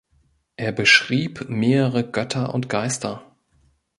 [0.55, 3.35] Er beschrieb mehrere Götter und Geister.